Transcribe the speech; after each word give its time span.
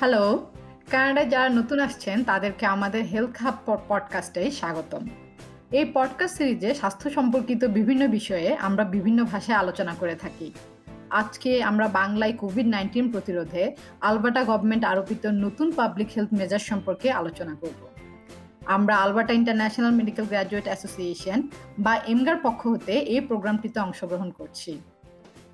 Hello, 0.00 0.50
কানাডায় 0.90 1.30
যারা 1.30 1.48
নতুন 1.48 1.80
আসছেন, 1.80 2.24
তাদেরকে 2.24 2.66
আমাদের 2.66 3.04
হেলথ 3.04 3.42
হাব 3.42 3.54
পডকাস্টে 3.88 4.50
স্বাগতম। 4.50 5.06
এই 5.70 5.90
পডকাস্ট 5.94 6.36
সিরিজে 6.36 6.74
স্বাস্থ্য 6.74 7.10
সম্পর্কিত 7.10 7.64
বিভিন্ন 7.64 8.08
বিষয়ে 8.08 8.56
আমরা 8.56 8.84
বিভিন্ন 8.84 9.24
ভাষায় 9.24 9.58
আলোচনা 9.58 9.94
করে 9.94 10.14
থাকি। 10.14 10.52
আজকে 11.10 11.62
আমরা 11.62 11.88
বাংলায় 11.88 12.32
কোভিড 12.32 12.66
নাইন্টিন 12.66 13.12
প্রতিরোধে 13.12 13.76
আলবার্টা 14.00 14.44
গভর্নমেন্ট 14.44 14.84
আরোপিত 14.84 15.26
নতুন 15.26 15.72
পাবলিক 15.72 16.08
হেলথ 16.16 16.28
মেজার 16.32 16.58
সম্পর্কে 16.58 17.10
আলোচনা 17.10 17.54
করব। 17.54 17.88
আমরা 18.66 18.96
Alberta 18.96 19.32
International 19.32 19.90
Medical 19.90 20.24
Graduate 20.24 20.64
Association 20.64 21.42
বা 21.78 22.00
এমগার 22.08 22.36
পক্ষ 22.42 22.66
হতে 22.66 22.92
এই 22.92 23.20
প্রোগ্রামটিতে 23.20 23.80
অংশগ্রহণ 23.80 24.30
করছি। 24.30 24.80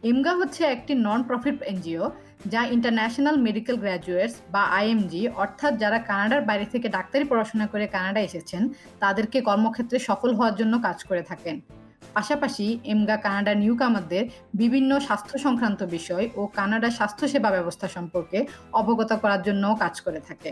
এমগা 0.03 0.33
হচ্ছে 0.41 0.63
একটি 0.75 0.93
নন 1.07 1.21
প্রফিট 1.29 1.59
এনজিও 1.73 2.05
যা 2.53 2.61
ইন্টারন্যাশনাল 2.75 3.37
মেডিকেল 3.47 3.77
গ্র্যাজুয়েটস 3.83 4.35
বা 4.55 4.63
আইএমজি 4.79 5.23
অর্থাৎ 5.43 5.73
যারা 5.83 5.99
কানাডার 6.09 6.43
বাইরে 6.49 6.67
থেকে 6.73 6.87
ডাক্তারি 6.97 7.25
পড়াশোনা 7.31 7.67
করে 7.73 7.87
কানাডা 7.87 8.21
এসেছেন, 8.29 8.63
তাদেরকে 9.01 9.39
কর্মক্ষেত্রে 9.49 9.99
সফল 10.09 10.31
হওয়ার 10.39 10.55
জন্য 10.61 10.75
কাজ 10.87 10.99
করে 11.09 11.23
থাকেন। 11.23 11.57
পাশাপাশি 12.15 12.67
এমগা 12.93 13.17
কানাডা 13.17 13.53
নিউ 13.63 13.75
কামারদের 13.81 14.25
বিভিন্ন 14.55 14.91
স্বাস্থ্য 15.07 15.37
সংক্রান্ত 15.45 15.81
বিষয় 15.97 16.25
ও 16.37 16.43
কানাডার 16.59 16.97
স্বাস্থ্যসেবা 16.99 17.51
ব্যবস্থা 17.57 17.87
সম্পর্কে 17.97 18.39
অবগত 18.73 19.11
করার 19.23 19.43
জন্যও 19.43 19.75
কাজ 19.83 19.95
করে 20.01 20.21
থাকে। 20.29 20.51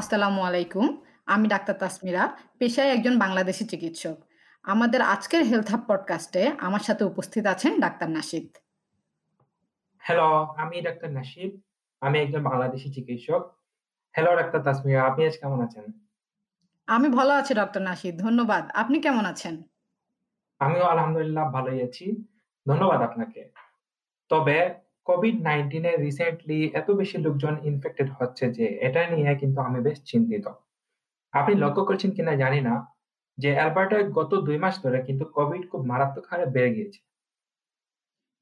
আসসালামু 0.00 0.40
আলাইকুম, 0.48 0.86
আমি 1.34 1.46
ডাক্তার 1.48 1.76
তাসমিরা, 1.82 2.22
পেশায় 2.58 2.90
একজন 2.96 3.14
বাংলাদেশি 3.18 3.64
চিকিৎসক। 3.72 4.16
আমাদের 4.62 5.02
আজকের 5.02 5.42
হেলথ 5.42 5.70
হাব 5.70 5.80
পডকাস্টে 5.88 6.52
আমার 6.58 6.80
সাথে 6.80 7.04
উপস্থিত 7.04 7.46
আছেন 7.46 7.80
ডাক্তার 7.80 8.10
নাসিদ। 8.10 8.56
হ্যালো 9.98 10.32
আমি 10.42 10.80
ডাক্তার 10.80 11.12
নাসিদ। 11.12 11.60
আমি 12.00 12.18
একজন 12.18 12.42
বাংলাদেশি 12.42 12.92
চিকিৎসক। 12.92 13.54
হ্যালো 14.12 14.36
ডাক্তার 14.36 14.62
তাসমিরা 14.62 15.02
আপনি 15.02 15.26
আজ 15.26 15.38
কেমন 15.38 15.64
আছেন? 15.64 15.84
আমি 16.86 17.08
ভালো 17.08 17.32
আছি 17.34 17.54
ডক্টর 17.54 17.82
নাসিদ 17.82 18.18
ধন্যবাদ। 18.18 18.70
আপনি 18.74 19.00
কেমন 19.00 19.24
আছেন? 19.24 19.62
আমিও 20.58 20.84
আলহামদুলিল্লাহ 20.84 21.52
ভালোই 21.52 21.82
আছি। 21.82 22.24
ধন্যবাদ 22.68 23.02
আপনাকে। 23.02 23.50
তবে 24.28 24.74
কোভিড 25.04 25.42
নাইন্টিনে 25.42 25.96
রিসেন্টলি 25.96 26.70
এত 26.74 26.90
বেশি 26.90 27.18
লোকজন 27.18 27.58
ইনফেক্টেড 27.62 28.10
হচ্ছে 28.10 28.52
যে 28.52 28.66
এটা 28.66 29.10
নিয়ে 29.10 29.34
কিন্তু 29.34 29.60
আমি 29.60 29.80
বেশ 29.80 30.02
চিন্তিত। 30.04 30.48
আপনি 31.32 31.54
লক্ষ্য 31.54 31.84
করছেন 31.84 32.10
কিনা 32.10 32.36
জানি 32.36 32.60
না 32.60 32.86
যে 33.42 33.50
অ্যালবার্টায় 33.56 34.06
গত 34.18 34.32
দুই 34.46 34.58
মাস 34.64 34.74
ধরে 34.84 34.98
কিন্তু 35.06 35.24
কোভিড 35.36 35.62
খুব 35.70 35.80
মারাত্মক 35.90 36.24
হারে 36.30 36.46
বেড়ে 36.54 36.70
গিয়েছে। 36.76 37.00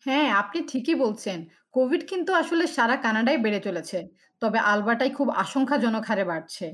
হ্যাঁ 0.07 0.29
আপনি 0.41 0.59
ঠিকই 0.71 0.97
বলছেন। 1.05 1.39
কোভিড 1.75 2.03
কিন্তু 2.11 2.31
আসলে 2.43 2.65
সারা 2.77 2.97
কানাডায় 3.05 3.41
বেড়ে 3.45 3.61
চলেছে, 3.67 3.99
তবে 4.43 4.59
আলবার্টাই 4.73 5.13
খুব 5.19 5.29
আশঙ্কাজনক 5.45 6.05
হারে 6.11 6.25
বাড়ছে। 6.25 6.67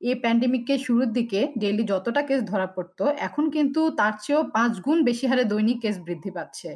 এই 0.00 0.16
প্যান্ডেমিককে 0.22 0.74
শুরুর 0.78 1.08
দিকে 1.18 1.40
ডেইলি 1.60 1.84
যতটা 1.92 2.22
কেস 2.28 2.40
ধরা 2.50 2.68
পড়তো, 2.76 3.04
এখন 3.18 3.44
কিন্তু 3.56 3.80
তার 3.98 4.14
চেয়েও 4.22 4.42
পাঁচ 4.56 4.72
গুণ 4.86 4.98
বেশি 5.08 5.24
হারে 5.30 5.44
দৈনিক 5.44 5.78
কেস 5.84 5.96
বৃদ্ধি 6.06 6.30
পাচ্ছে। 6.36 6.70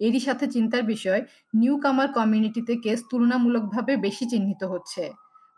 এরই 0.00 0.20
সাথে 0.26 0.44
চিন্তার 0.54 0.82
বিষয় 0.92 1.20
নিউ 1.54 1.74
কামার 1.84 2.08
কমিউনিটিতে 2.18 2.74
কেস 2.84 3.00
তুলনামূলকভাবে 3.10 3.92
বেশি 4.06 4.24
চিহ্নিত 4.32 4.62
হচ্ছে। 4.72 5.04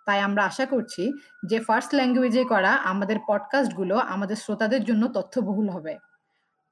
তাই 0.09 0.21
আমরা 0.21 0.43
আশা 0.45 0.67
করছি 0.67 1.13
যে 1.47 1.61
ফার্স্ট 1.61 1.95
ল্যাঙ্গুয়েজে 1.95 2.45
করা 2.45 2.73
আমাদের 2.73 3.19
পডকাস্টগুলো 3.29 3.97
আমাদের 3.97 4.37
শ্রোতাদের 4.37 4.85
জন্য 4.85 5.09
তথ্যবহুল 5.09 5.69
হবে। 5.69 5.95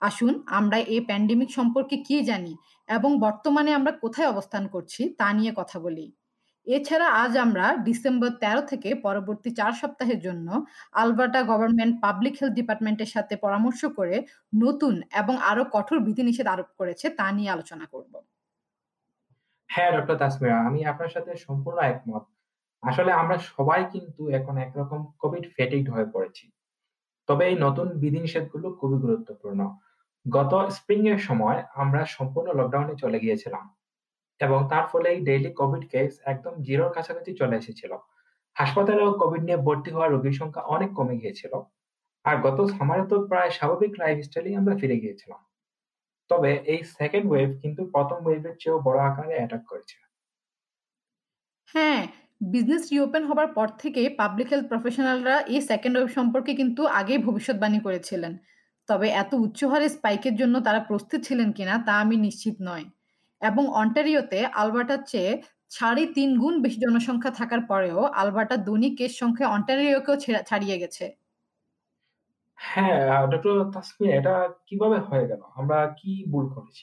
আসুন 0.00 0.42
আমরা 0.46 0.78
এই 0.78 1.00
প্যান্ডেমিক 1.00 1.50
সম্পর্কে 1.50 1.96
কি 1.96 2.16
জানি 2.24 2.56
এবং 2.88 3.20
বর্তমানে 3.20 3.74
আমরা 3.74 3.92
কোথায় 3.92 4.28
অবস্থান 4.28 4.66
করছি 4.66 5.14
তা 5.18 5.32
নিয়ে 5.32 5.52
কথা 5.56 5.78
বলি। 5.80 6.12
এছাড়া 6.66 7.06
আজ 7.08 7.36
আমরা 7.36 7.76
ডিসেম্বর 7.76 8.30
১৩ 8.40 8.60
থেকে 8.66 8.94
পরবর্তী 8.94 9.50
চার 9.50 9.72
সপ্তাহের 9.72 10.20
জন্য 10.20 10.64
আলবার্টা 10.92 11.42
গভর্নমেন্ট 11.42 11.94
পাবলিক 12.00 12.34
হেলথ 12.42 12.52
ডিপার্টমেন্টের 12.52 13.06
সাথে 13.06 13.36
পরামর্শ 13.36 13.84
করে 13.84 14.16
নতুন 14.54 15.02
এবং 15.12 15.36
আরও 15.36 15.64
কঠোর 15.72 15.98
বিধিনিষেধ 16.00 16.46
আরোপ 16.46 16.66
করেছে 16.78 17.06
তা 17.10 17.32
নিয়ে 17.32 17.50
আলোচনা 17.50 17.86
করব। 17.86 18.12
হ্যাঁ 19.70 19.90
ডক্টর 19.92 20.16
তাসমিরা 20.16 20.56
আমি 20.60 20.80
আপনার 20.84 21.08
সাথে 21.08 21.30
সম্পূর্ণ 21.36 21.78
একমত। 21.78 22.35
আসলে 22.86 23.10
আমরা 23.12 23.36
সবাই 23.50 23.80
কিন্তু 23.92 24.22
এখন 24.30 24.54
একরকম 24.58 25.00
কোভিড 25.18 25.44
ফেটিকড 25.56 25.88
হয়ে 25.94 26.12
পড়েছি। 26.14 26.44
তবে 27.28 27.42
এই 27.46 27.56
নতুন 27.56 27.86
বিধিনিষেধগুলো 27.98 28.68
খুবই 28.80 28.98
গুরুত্বপূর্ণ। 28.98 29.60
গত 30.26 30.52
স্প্রিং 30.70 31.00
এর 31.08 31.18
সময় 31.18 31.58
আমরা 31.74 32.00
সম্পূর্ণ 32.06 32.48
লকডাউনে 32.52 32.94
চলে 32.96 33.18
গিয়েছিলাম 33.20 33.64
এবং 34.40 34.58
তার 34.68 34.84
ফলে 34.92 35.08
এই 35.10 35.20
ডেইলি 35.20 35.50
কোভিড 35.52 35.84
কেস 35.90 36.12
একদম 36.24 36.54
জিরোর 36.62 36.90
কাছাকাছি 36.92 37.30
চলে 37.34 37.54
এসেছিল। 37.56 37.92
হাসপাতালেও 38.56 39.10
কোভিড 39.12 39.42
নিয়ে 39.44 39.56
ভর্তি 39.56 39.90
হওয়া 39.90 40.08
রোগীর 40.08 40.32
সংখ্যা 40.32 40.62
অনেক 40.62 40.90
কমে 40.92 41.16
গিয়েছিল। 41.16 41.52
আর 42.24 42.36
গত 42.42 42.58
সামারে 42.66 43.04
তো 43.06 43.16
প্রায় 43.28 43.50
স্বাভাবিক 43.50 43.92
লাইফস্টাইলেই 43.98 44.56
আমরা 44.56 44.74
ফিরে 44.76 44.96
গিয়েছিলাম। 44.96 45.40
তবে 46.30 46.50
এই 46.66 46.80
সেকেন্ড 46.98 47.26
ওয়েভ 47.30 47.50
কিন্তু 47.62 47.82
প্রথম 47.84 48.18
ওয়েভের 48.26 48.54
চেয়েও 48.60 48.78
বড় 48.80 48.98
আকারে 49.00 49.34
অ্যাটাক 49.34 49.62
করেছে। 49.66 49.98
হ্যাঁ 51.68 52.02
বিজনেস 52.40 52.82
রিওপেন 52.92 53.22
হবার 53.30 53.48
পর 53.56 53.68
থেকে 53.82 54.02
পাবলিক 54.20 54.48
হেলথ 54.52 54.66
প্রফেশনালরা 54.72 55.34
এই 55.54 55.60
সেকেন্ড 55.70 55.94
ওয়েভ 55.96 56.10
সম্পর্কে 56.18 56.52
কিন্তু 56.60 56.82
আগেই 57.00 57.20
ভবিষ্যৎবাণী 57.26 57.78
করেছিলেন। 57.86 58.32
তবে 58.88 59.06
এত 59.22 59.30
উচ্চ 59.44 59.60
হারে 59.72 59.88
স্পাইকের 59.88 60.34
জন্য 60.40 60.54
তারা 60.66 60.80
প্রস্তুত 60.88 61.20
ছিলেন 61.28 61.48
কিনা 61.56 61.74
তা 61.86 61.92
আমি 62.04 62.16
নিশ্চিত 62.26 62.56
নয়। 62.68 62.84
এবং 63.42 63.64
অন্টারিওতে 63.82 64.38
আলবার্টার 64.62 65.00
চেয়ে 65.10 65.32
সাড়ে 65.70 66.02
তিন 66.16 66.30
গুণ 66.42 66.54
বেশি 66.64 66.78
জনসংখ্যা 66.84 67.32
থাকার 67.40 67.62
পরেও 67.70 68.00
আলবার্টার 68.20 68.60
দৈনিক 68.68 68.92
কেস 68.98 69.12
সংখ্যা 69.22 69.46
অন্টারিওকেও 69.56 70.16
ছাড়িয়ে 70.48 70.76
গেছে। 70.82 71.04
হ্যাঁ 72.58 72.96
ডক্টর 73.32 73.54
তাসমিয়া 73.74 74.12
এটা 74.18 74.34
কীভাবে 74.68 74.98
হয়ে 75.08 75.24
গেল? 75.30 75.42
আমরা 75.58 75.78
কি 75.98 76.12
ভুল 76.32 76.44
করেছি? 76.54 76.82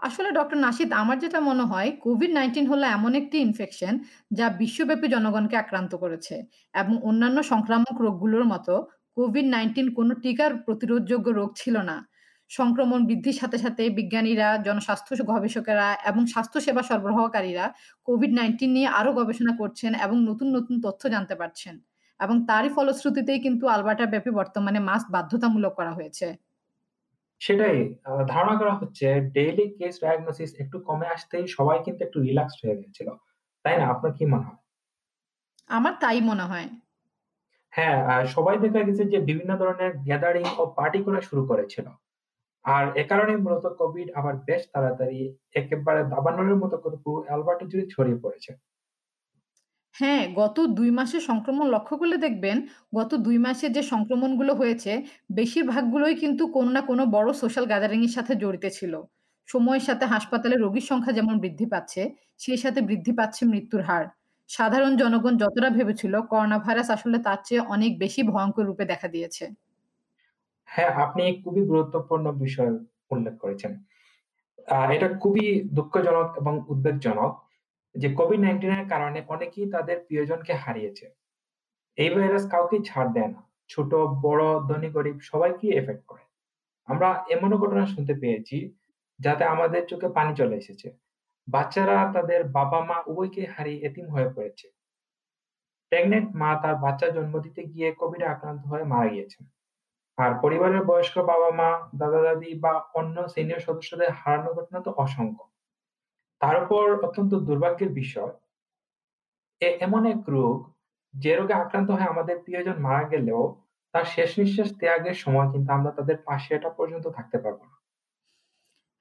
আসলে 0.00 0.28
ডক্টর 0.38 0.58
নাসিদ, 0.66 0.90
আমার 1.02 1.16
যেটা 1.24 1.38
মনে 1.48 1.64
হয় 1.72 1.88
কোভিড 2.04 2.30
নাইন্টিন 2.38 2.66
হলো 2.72 2.84
এমন 2.96 3.12
একটি 3.20 3.36
ইনফেকশন 3.46 3.94
যা 4.38 4.46
বিশ্বব্যাপী 4.60 5.06
জনগণকে 5.14 5.56
আক্রান্ত 5.62 5.92
করেছে 6.02 6.34
এবং 6.74 6.94
অন্যান্য 7.08 7.38
সংক্রামক 7.52 7.96
রোগগুলোর 8.06 8.44
মতো 8.52 8.74
কোভিড 9.16 9.46
নাইন্টিন 9.54 9.86
কোনো 9.98 10.12
টিকার 10.24 10.50
প্রতিরোধযোগ্য 10.66 11.26
রোগ 11.38 11.50
ছিল 11.60 11.76
না। 11.90 11.96
সংক্রমণ 12.50 13.00
বৃদ্ধির 13.08 13.36
সাথে 13.40 13.58
সাথে 13.64 13.82
বিজ্ঞানীরা, 13.98 14.48
জনস্বাস্থ্য 14.66 15.12
গবেষকেরা 15.30 15.88
এবং 16.10 16.22
স্বাস্থ্যসেবা 16.32 16.82
সরবরাহকারীরা 16.88 17.64
কোভিড 18.08 18.32
নাইন্টিন 18.38 18.70
নিয়ে 18.76 18.88
আরও 18.98 19.10
গবেষণা 19.20 19.52
করছেন 19.60 19.92
এবং 20.04 20.16
নতুন 20.28 20.48
নতুন 20.56 20.76
তথ্য 20.86 21.02
জানতে 21.14 21.34
পারছেন 21.40 21.74
এবং 22.20 22.36
তারই 22.48 22.70
ফলশ্রুতিতেই 22.76 23.40
কিন্তু 23.46 23.64
আলবার্টা 23.74 24.06
ব্যাপী 24.12 24.30
বর্তমানে 24.38 24.80
মাস্ক 24.88 25.06
বাধ্যতামূলক 25.14 25.72
করা 25.78 25.92
হয়েছে। 25.98 26.26
সেটাই 27.40 27.76
ধারণা 28.28 28.54
করা 28.60 28.74
হচ্ছে 28.74 29.06
ডেইলি 29.34 29.66
কেস 29.78 29.94
ডায়াগনোসিস 30.02 30.50
একটু 30.60 30.76
কমে 30.80 31.06
আসতেই 31.06 31.44
সবাই 31.48 31.78
কিন্তু 31.84 32.00
একটু 32.04 32.18
রিল্যাক্সড 32.20 32.60
হয়ে 32.62 32.80
গেছিল। 32.82 33.08
তাই 33.64 33.74
না? 33.78 33.84
আপনার 33.88 34.12
কি 34.18 34.24
মনে 34.26 34.46
হয়? 34.48 34.60
আমার 35.70 35.94
তাই 36.00 36.20
মনে 36.20 36.44
হয়। 36.44 36.68
হ্যাঁ 37.72 37.98
সবাই 38.26 38.56
দেখা 38.58 38.80
গেছে 38.82 39.04
যে 39.04 39.18
বিভিন্ন 39.20 39.52
ধরনের 39.56 39.92
গ্যাদারিং 40.04 40.46
ও 40.58 40.62
পার্টি 40.76 41.00
করা 41.04 41.20
শুরু 41.20 41.42
করেছিল। 41.46 41.86
আর 42.64 42.84
এ 42.96 43.04
কারণে 43.04 43.32
মূলত 43.36 43.64
কোভিড 43.80 44.08
আবার 44.10 44.34
বেশ 44.48 44.62
তাড়াতাড়ি 44.72 45.20
একেবারে 45.52 46.00
দাবানলের 46.04 46.58
মতো 46.58 46.76
করে 46.78 46.96
পুরো 47.04 47.20
অ্যালবার্টা 47.26 47.64
জুড়ে 47.66 47.86
ছড়িয়ে 47.86 48.22
পড়েছে। 48.22 48.50
হ্যাঁ, 49.94 50.22
গত 50.34 50.56
২ 50.76 50.90
মাসে 50.98 51.18
সংক্রমণ 51.28 51.66
লক্ষ্য 51.74 51.94
করলে 52.00 52.16
দেখবেন, 52.18 52.56
গত 52.94 53.10
২ 53.26 53.38
মাসে 53.38 53.66
যে 53.76 53.82
সংক্রমণগুলো 53.92 54.52
হয়েছে, 54.54 54.92
বেশিরভাগগুলোই 55.30 56.14
কিন্তু 56.22 56.42
কোনো 56.56 56.70
না 56.76 56.82
কোনো 56.82 57.02
বড় 57.12 57.28
সোশ্যাল 57.42 57.64
গ্যাদারিং 57.66 58.00
এর 58.02 58.12
সাথে 58.16 58.32
জড়িত 58.42 58.64
ছিল। 58.78 58.92
সময়ের 59.48 59.84
সাথে 59.88 60.04
হাসপাতালে 60.06 60.56
রোগীর 60.56 60.86
সংখ্যা 60.90 61.12
যেমন 61.18 61.34
বৃদ্ধি 61.40 61.66
পাচ্ছে, 61.72 62.02
সেই 62.40 62.58
সাথে 62.64 62.80
বৃদ্ধি 62.82 63.12
পাচ্ছে 63.18 63.42
মৃত্যুর 63.46 63.82
হার। 63.82 64.04
সাধারণ 64.50 64.92
জনগণ 64.96 65.34
যতটা 65.42 65.68
ভেবেছিল 65.70 66.14
করোনা 66.30 66.56
ভাইরাস 66.58 66.88
আসলে 66.96 67.18
তার 67.26 67.38
চেয়ে 67.46 67.62
অনেক 67.74 67.92
বেশি 67.98 68.20
ভয়ঙ্কর 68.30 68.64
রূপে 68.66 68.84
দেখা 68.92 69.08
দিয়েছে। 69.14 69.44
হ্যাঁ, 70.68 70.92
আপনি 71.04 71.22
খুবই 71.42 71.62
গুরুত্বপূর্ণ 71.64 72.26
বিষয় 72.40 72.70
উল্লেখ 73.10 73.34
করেছেন। 73.38 73.72
এটা 74.92 75.08
খুবই 75.20 75.46
দুঃখজনক 75.70 76.28
এবং 76.36 76.54
উদ্বেগজনক 76.68 77.32
যে 77.94 78.14
কোভিড 78.14 78.40
নাইন্টিনের 78.40 78.88
কারণে 78.88 79.22
অনেকেই 79.28 79.70
তাদের 79.70 80.00
প্রিয়জনকে 80.00 80.52
হারিয়েছে। 80.52 81.10
এই 81.96 82.10
ভাইরাস 82.10 82.50
কাউকে 82.50 82.78
ছাড় 82.84 83.12
দেয় 83.12 83.28
না। 83.28 83.48
ছোট, 83.68 83.94
বড়, 83.94 84.60
ধনী, 84.60 84.90
গরিব 84.90 85.18
সবাইকেই 85.20 85.70
এফেক্ট 85.70 86.06
করে। 86.06 86.22
আমরা 86.86 87.24
এমনও 87.30 87.58
ঘটনা 87.58 87.86
শুনতে 87.86 88.14
পেয়েছি 88.14 88.74
যাতে 89.20 89.44
আমাদের 89.44 89.86
চোখে 89.86 90.08
পানি 90.08 90.36
চলে 90.36 90.56
এসেছে। 90.56 90.96
বাচ্চারা 91.48 92.12
তাদের 92.14 92.44
বাবা-মা 92.44 93.02
উভয়কে 93.06 93.46
হারিয়ে 93.46 93.86
এতিম 93.86 94.08
হয়ে 94.08 94.28
পড়েছে। 94.28 94.68
প্রেগনেন্ট 95.88 96.36
মা 96.36 96.60
তার 96.62 96.76
বাচ্চা 96.76 97.08
জন্ম 97.08 97.40
দিতে 97.40 97.64
গিয়ে 97.64 97.92
কোভিডে 97.92 98.26
আক্রান্ত 98.26 98.66
হয়ে 98.66 98.84
মারা 98.84 99.08
গিয়েছেন। 99.08 99.46
আর 100.16 100.40
পরিবারের 100.42 100.84
বয়স্ক 100.84 101.18
বাবা-মা, 101.18 101.88
দাদা-দাদি 101.98 102.58
বা 102.58 102.84
অন্য 102.94 103.28
সিনিয়র 103.28 103.60
সদস্যদের 103.60 104.10
হারানোর 104.10 104.54
ঘটনা 104.54 104.80
তো 104.80 104.90
অসংখ্য। 104.90 105.44
তার 106.40 106.56
উপর 106.62 106.84
অত্যন্ত 107.02 107.32
দুর্ভাগ্যের 107.40 107.90
বিষয় 107.92 108.32
এমন 109.80 110.02
এক 110.06 110.22
রোগ 110.28 110.56
যে 111.14 111.32
রোগে 111.36 111.54
আক্রান্ত 111.54 111.88
হয়ে 111.90 112.12
আমাদের 112.14 112.36
প্রিয়জন 112.38 112.76
মারা 112.80 113.04
গেলেও 113.08 113.42
তার 113.94 114.04
শেষ 114.04 114.30
নিঃশ্বাস 114.38 114.70
ত্যাগের 114.80 115.14
সময় 115.14 115.48
কিন্তু 115.52 115.70
আমরা 115.72 115.90
তাদের 115.92 116.18
পাশে 116.24 116.50
এটা 116.54 116.70
পর্যন্ত 116.70 117.06
থাকতে 117.08 117.38
পারব 117.38 117.60
না। 117.62 117.76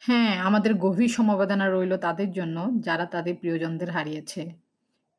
হ্যাঁ, 0.01 0.33
আমাদের 0.43 0.71
গভীর 0.75 1.09
সমবেদনা 1.09 1.67
রইল 1.67 1.93
তাদের 1.97 2.29
জন্য 2.31 2.57
যারা 2.79 3.05
তাদের 3.05 3.35
প্রিয়জনদের 3.35 3.89
হারিয়েছে। 3.91 4.41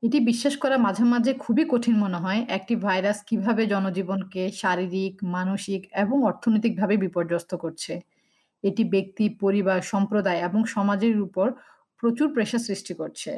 এটি 0.03 0.19
বিশ্বাস 0.21 0.55
করা 0.56 0.76
মাঝে, 0.79 1.05
মাঝে 1.05 1.32
খুবই 1.35 1.64
কঠিন 1.69 1.97
মনে 1.99 2.19
হয় 2.19 2.41
একটি 2.49 2.75
ভাইরাস 2.76 3.19
কীভাবে 3.26 3.62
জনজীবনকে 3.67 4.43
শারীরিক, 4.53 5.14
মানসিক 5.29 5.82
এবং 5.94 6.17
অর্থনৈতিকভাবে 6.25 6.94
বিপর্যস্ত 6.97 7.53
করছে। 7.55 7.93
এটি 8.64 8.82
ব্যক্তি, 8.85 9.25
পরিবার, 9.41 9.79
সম্প্রদায় 9.82 10.41
এবং 10.41 10.61
সমাজের 10.67 11.17
উপর 11.21 11.47
প্রচুর 12.03 12.29
প্রেশার 12.35 12.59
সৃষ্টি 12.59 12.95
করছে। 12.95 13.31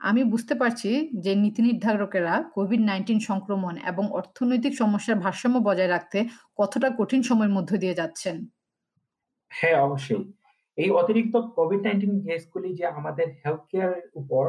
আমি 0.00 0.24
বুঝতে 0.24 0.54
পারছি 0.54 0.90
যে 1.18 1.32
নীতি 1.34 1.60
নির্ধারকেরা 1.62 2.34
কোভিড-19 2.54 3.18
সংক্রমণ 3.20 3.74
এবং 3.86 4.04
অর্থনৈতিক 4.12 4.72
সমস্যার 4.76 5.18
ভারসাম্য 5.18 5.56
বজায় 5.58 5.88
রাখতে 5.88 6.18
কতটা 6.56 6.88
কঠিন 6.98 7.20
সময়ের 7.22 7.52
মধ্য 7.52 7.70
দিয়ে 7.76 7.94
যাচ্ছেন। 7.94 8.36
হ্যাঁ, 9.50 9.76
অবশ্যই। 9.80 10.24
এই 10.78 10.90
অতিরিক্ত 10.92 11.34
কোভিড-19 11.56 12.12
কেসগুলি 12.24 12.70
যে 12.74 12.84
আমাদের 12.90 13.26
হেলথ 13.40 13.62
কেয়ার 13.70 13.92
এর 13.98 14.06
উপর 14.14 14.44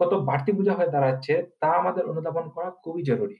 কত 0.00 0.12
বাড়তি 0.20 0.52
বোঝা 0.52 0.74
হয়ে 0.74 0.92
দাঁড়াচ্ছে 0.92 1.34
তা 1.60 1.68
আমাদের 1.72 2.04
অনুধাবন 2.06 2.46
করা 2.48 2.70
খুবই 2.80 3.02
জরুরি। 3.02 3.36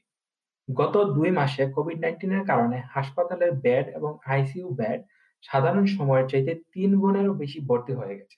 গত 0.68 0.94
দুই 1.16 1.30
মাসে 1.30 1.62
কোভিড 1.72 1.98
নাইন্টিনের 2.00 2.44
কারণে 2.46 2.78
হাসপাতালের 2.94 3.52
বেড 3.60 3.86
এবং 3.98 4.12
আইসিইউ 4.26 4.68
বেড 4.74 5.00
সাধারণ 5.44 5.84
সময়ের 5.96 6.26
চাইতে 6.28 6.52
তিন 6.72 6.90
গুণেরও 7.00 7.34
বেশি 7.34 7.60
ভর্তি 7.68 7.92
হয়ে 7.94 8.18
গেছে। 8.20 8.36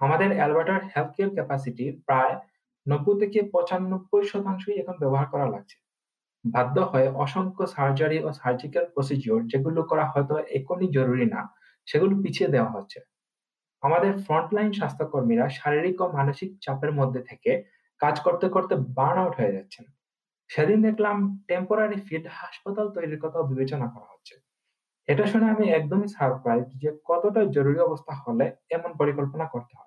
আমাদের 0.00 0.30
অ্যালবার্টার 0.36 0.80
হেলথ 0.92 1.10
কেয়ার 1.16 1.30
ক্যাপাসিটির 1.36 1.92
প্রায় 2.06 2.34
৯০-৯৫% 2.86 4.72
এখন 4.82 4.96
ব্যবহার 5.02 5.26
করা 5.32 5.46
লাগছে। 5.54 5.76
বাধ্য 6.44 6.76
হয়ে 6.92 7.08
অসংখ্য 7.24 7.64
সার্জারি 7.74 8.18
ও 8.22 8.28
সার্জিক্যাল 8.32 8.84
প্রসিডিউর 8.94 9.40
যেগুলো 9.46 9.80
করা 9.82 10.04
হয়তো 10.12 10.34
এখনই 10.58 10.88
জরুরি 10.96 11.26
না, 11.34 11.40
সেগুলো 11.88 12.14
পিছিয়ে 12.22 12.52
দেওয়া 12.54 12.74
হচ্ছে। 12.76 12.98
আমাদের 13.82 14.12
ফ্রন্টলাইন 14.26 14.70
স্বাস্থ্যকর্মীরা 14.72 15.46
শারীরিক 15.58 15.96
ও 16.00 16.06
মানসিক 16.18 16.50
চাপের 16.60 16.92
মধ্যে 16.92 17.20
থেকে 17.30 17.50
কাজ 18.00 18.16
করতে, 18.20 18.46
করতে 18.48 18.74
বার্ন 18.96 19.18
আউট 19.22 19.34
হয়ে 19.40 19.56
যাচ্ছেন। 19.56 19.84
সেদিন 20.50 20.78
দেখলাম 20.82 21.16
টেম্পোরারি 21.48 21.98
ফিল্ড 22.06 22.26
হাসপাতাল 22.38 22.86
তৈরির 22.94 23.22
কথাও 23.24 23.48
বিবেচনা 23.52 23.86
করা 23.94 24.08
হচ্ছে। 24.12 24.34
এটা 25.08 25.24
শুনে 25.26 25.46
আমি 25.54 25.66
একদমই 25.70 26.08
সারপ্রাইজড 26.16 26.70
যে 26.82 26.90
কতটা 27.04 27.40
জরুরি 27.56 27.80
অবস্থা 27.80 28.14
হলে 28.24 28.46
এমন 28.70 28.90
পরিকল্পনা 29.00 29.46
করতে 29.54 29.74
হয়। 29.78 29.85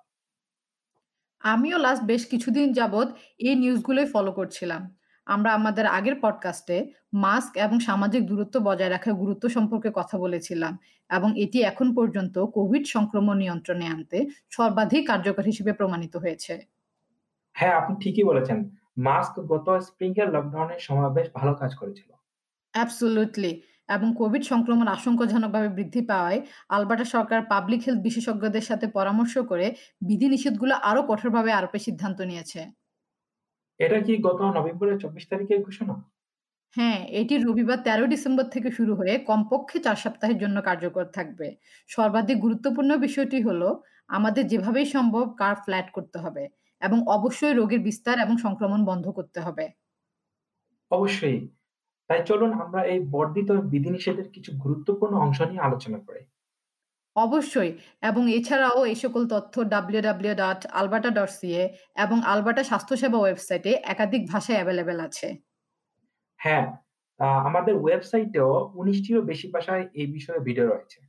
আমিও 1.40 1.78
লাস্ট 1.78 2.04
বেশ 2.04 2.26
কিছুদিন 2.26 2.72
যাবৎ 2.72 3.08
এই 3.38 3.54
নিউজগুলোই 3.54 4.06
ফলো 4.06 4.32
করছিলাম। 4.32 4.96
আমরা 5.26 5.54
আমাদের 5.54 5.86
আগের 5.86 6.14
পডকাস্টে 6.20 6.92
মাস্ক 7.14 7.56
এবং 7.56 7.80
সামাজিক 7.80 8.26
দূরত্ব 8.26 8.60
বজায় 8.60 8.90
রাখার 8.90 9.14
গুরুত্ব 9.14 9.48
সম্পর্কে 9.48 9.90
কথা 9.94 10.18
বলেছিলাম 10.18 10.78
এবং 11.10 11.40
এটি 11.40 11.62
এখন 11.62 11.94
পর্যন্ত 11.94 12.38
কোভিড 12.38 12.86
সংক্রমণ 12.86 13.36
নিয়ন্ত্রণে 13.36 13.86
আনতে 13.86 14.26
সর্বাধিক 14.50 15.06
কার্যকর 15.06 15.42
হিসেবে 15.42 15.72
প্রমাণিত 15.72 16.16
হয়েছে। 16.16 16.66
হ্যাঁ, 17.52 17.74
আপনি 17.74 17.96
ঠিকই 18.00 18.24
বলেছেন। 18.24 18.70
মাস্ক 18.98 19.40
গত 19.40 19.78
স্প্রিং 19.78 20.10
এর 20.16 20.28
লকডাউনের 20.30 20.78
সময় 20.78 21.10
বেশ 21.10 21.28
ভালো 21.34 21.54
কাজ 21.54 21.74
করেছিল। 21.74 22.12
অ্যাবসোলিউটলি 22.72 23.62
এবং 23.90 24.08
কোভিড 24.16 24.42
সংক্রমণ 24.44 24.86
আশঙ্কাজনকভাবে 24.88 25.68
বৃদ্ধি 25.76 26.02
পাওয়ায় 26.06 26.40
আলবার্টা 26.70 27.06
সরকার 27.14 27.40
পাবলিক 27.50 27.80
হেলথ 27.82 28.00
বিশেষজ্ঞদের 28.02 28.64
সাথে 28.64 28.86
পরামর্শ 28.94 29.34
করে 29.50 29.66
বিধিনিষেধগুলো 30.02 30.74
আরও 30.82 31.00
কঠোরভাবে 31.10 31.50
আরোপের 31.52 31.84
সিদ্ধান্ত 31.86 32.18
নিয়েছে। 32.30 32.60
এটা 33.80 33.98
কি 34.02 34.12
গত 34.26 34.40
নভেম্বরের 34.48 35.00
২৪ 35.02 35.24
তারিখের 35.30 35.60
ঘোষণা? 35.66 35.94
হ্যাঁ, 36.76 37.00
এটি 37.20 37.34
রবিবার 37.38 37.78
১৩ 37.86 38.06
ডিসেম্বর 38.12 38.46
থেকে 38.48 38.68
শুরু 38.72 38.92
হয়ে 38.96 39.14
কমপক্ষে 39.24 39.78
চার 39.86 39.96
সপ্তাহের 39.96 40.38
জন্য 40.38 40.56
কার্যকর 40.62 41.04
থাকবে। 41.14 41.48
সর্বাধিক 41.90 42.36
গুরুত্বপূর্ণ 42.38 42.90
বিষয়টি 42.98 43.38
হলো 43.42 43.68
আমাদের 44.10 44.44
যেভাবেই 44.46 44.88
সম্ভব 44.94 45.24
কার 45.40 45.54
ফ্ল্যাট 45.62 45.88
করতে 45.96 46.18
হবে 46.24 46.44
এবং 46.82 46.98
অবশ্যই 47.10 47.54
রোগের 47.54 47.80
বিস্তার 47.88 48.16
এবং 48.20 48.34
সংক্রমণ 48.44 48.80
বন্ধ 48.90 49.06
করতে 49.18 49.38
হবে। 49.46 49.64
অবশ্যই। 50.90 51.36
তাই 52.10 52.20
চলুন 52.28 52.50
আমরা 52.64 52.80
এই 52.92 52.98
বর্ধিত 53.14 53.50
বিধিনিষেধের 53.72 54.28
কিছু 54.34 54.50
গুরুত্বপূর্ণ 54.64 55.14
অংশ 55.16 55.38
নিয়ে 55.42 55.64
আলোচনা 55.64 55.98
করি। 56.08 56.22
অবশ্যই 57.16 57.70
এবং 58.02 58.22
এছাড়াও 58.30 58.80
এই 58.84 58.98
সকল 59.04 59.22
তথ্য 59.34 59.54
www.alberta.ca 59.72 61.64
এবং 62.04 62.16
আলবার্টা 62.32 62.62
স্বাস্থ্যসেবা 62.70 63.18
ওয়েবসাইটে 63.20 63.72
একাধিক 63.92 64.22
ভাষায় 64.32 64.58
অ্যাভেলেবেল 64.58 64.98
আছে। 65.00 65.28
হ্যাঁ, 66.40 66.64
আমাদের 67.48 67.74
ওয়েবসাইটেও 67.78 68.50
উনিশটিরও 68.74 69.22
বেশি 69.22 69.46
ভাষায় 69.54 69.84
এই 70.00 70.08
বিষয়ে 70.16 70.40
ভিডিও 70.48 70.66
রয়েছে। 70.66 71.00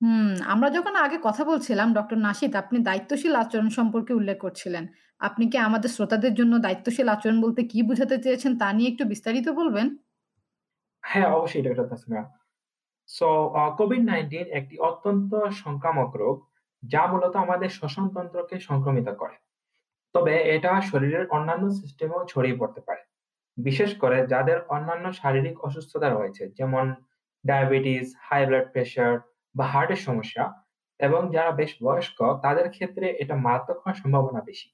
হুম, 0.00 0.24
আমরা 0.52 0.68
যখন 0.76 0.94
আগে 1.04 1.18
কথা 1.26 1.42
বলছিলাম 1.50 1.88
ডক্টর 1.98 2.18
নাশিদ 2.26 2.52
আপনি 2.62 2.78
দায়িত্বশীল 2.88 3.34
আচরণ 3.42 3.68
সম্পর্কে 3.78 4.12
উল্লেখ 4.14 4.38
করছিলেন। 4.38 4.84
আপনি 5.20 5.44
কি 5.52 5.56
আমাদের 5.68 5.90
শ্রোতাদের 5.90 6.32
জন্য 6.34 6.52
দায়িত্বশীল 6.58 7.06
আচরণ 7.08 7.38
বলতে 7.44 7.60
কি 7.72 7.78
বুঝাতে 7.88 8.16
চেয়েছেন 8.24 8.52
তা 8.58 8.68
নিয়ে 8.76 8.90
একটু 8.92 9.04
বিস্তারিত 9.12 9.46
বলবেন? 9.60 9.86
হ্যাঁ, 11.04 11.28
অবশ্যই 11.30 11.64
ডক্টর 11.66 11.86
তাসমিয়া। 11.90 12.24
সো 13.08 13.28
আ 13.54 13.64
COVID-19 13.78 14.46
একটি 14.52 14.76
অত্যন্ত 14.80 15.32
সংক্রামক 15.62 16.10
রোগ, 16.16 16.36
যা 16.82 17.02
মূলত 17.10 17.34
আমাদের 17.36 17.70
শ্বসনতন্ত্রকে 17.70 18.56
সংক্রমিত 18.68 19.08
করে। 19.20 19.36
তবে 20.14 20.34
এটা 20.56 20.72
শরীরের 20.90 21.24
অন্যান্য 21.30 21.64
সিস্টেমেও 21.80 22.22
ছড়িয়ে 22.28 22.58
পড়তে 22.60 22.80
পারে। 22.88 23.02
বিশেষ 23.58 23.90
করে 24.02 24.18
যাদের 24.26 24.58
অন্যান্য 24.68 25.06
শারীরিক 25.12 25.56
অসুস্থতা 25.60 26.08
রয়েছে, 26.10 26.44
যেমন 26.58 26.86
ডায়াবেটিস, 27.44 28.06
হাই 28.20 28.42
ব্লাড 28.48 28.66
প্রেশার 28.74 29.14
বা 29.54 29.64
হার্টের 29.64 30.00
সমস্যা 30.08 30.44
এবং 31.00 31.20
যারা 31.32 31.50
বেশ 31.50 31.72
বয়স্ক, 31.82 32.18
তাদের 32.42 32.66
ক্ষেত্রে 32.70 33.06
এটা 33.22 33.34
মারাত্মক 33.36 33.78
হওয়ার 33.80 34.00
সম্ভাবনা 34.02 34.40
বেশি। 34.40 34.68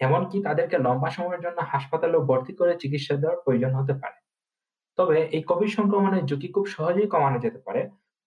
এমনকি 0.00 0.36
তাদেরকে 0.42 0.76
লম্বা 0.78 1.10
সময়ের 1.10 1.42
জন্য 1.42 1.58
হাসপাতালেও 1.62 2.26
ভর্তি 2.26 2.52
করে 2.54 2.72
চিকিৎসা 2.76 3.14
দেওয়ার 3.16 3.42
প্রয়োজন 3.44 3.72
হতে 3.74 3.94
পারে। 4.02 4.18
তবে 4.98 5.16
এই 5.32 5.42
কোভিড 5.42 5.70
সংক্রমণের 5.70 6.24
ঝুঁকি 6.24 6.48
খুব 6.48 6.64
সহজেই 6.66 7.08
কমানো 7.08 7.38
যেতে 7.38 7.60
পারে 7.66 7.82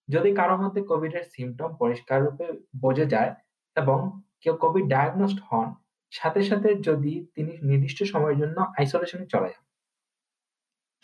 যদি 0.10 0.30
কারও 0.34 0.56
মধ্যে 0.58 0.82
কোভিড 0.82 1.14
এর 1.16 1.26
সিম্পটম 1.36 1.70
পরিষ্কার 1.76 2.18
রূপে 2.26 2.46
বোঝা 2.82 3.06
যায় 3.06 3.32
এবং 3.76 4.00
কেউ 4.42 4.56
কোভিড 4.56 4.86
ডায়াগনোসড 4.88 5.40
হন, 5.48 5.68
সাথে 6.12 6.42
সাথে 6.44 6.70
যদি 6.80 7.14
তিনি 7.36 7.52
নির্দিষ্ট 7.64 8.00
সময়ের 8.04 8.38
জন্য 8.40 8.58
আইসোলেশনে 8.78 9.26
চলে 9.26 9.50
যান 9.50 9.63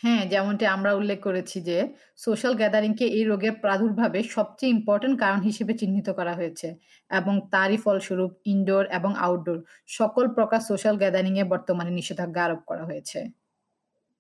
হ্যাঁ, 0.04 0.24
যেমনটি 0.34 0.66
আমরা 0.76 0.92
উল্লেখ 0.94 1.20
করেছি 1.28 1.58
যে 1.70 1.78
সোশ্যাল 2.20 2.54
গ্যাদারিংকে 2.56 3.06
এই 3.18 3.24
রোগের 3.24 3.54
প্রাদুর্ভাবে 3.64 4.20
সবচেয়ে 4.36 4.74
ইম্পোর্টেন্ট 4.76 5.16
কারণ 5.24 5.40
হিসেবে 5.42 5.74
চিহ্নিত 5.82 6.08
করা 6.20 6.34
হয়েছে 6.36 6.68
এবং 7.12 7.34
তারই 7.54 7.78
ফলস্বরূপ 7.86 8.32
ইনডোর 8.46 8.84
এবং 8.90 9.12
আউটডোর 9.26 9.60
সকল 9.90 10.26
প্রকার 10.38 10.62
সোশ্যাল 10.70 10.96
গ্যাদারিং 11.02 11.34
এ 11.42 11.44
বর্তমানে 11.54 11.92
নিষেধাজ্ঞা 11.92 12.42
আরোপ 12.46 12.62
করা 12.70 12.84
হয়েছে। 12.90 13.20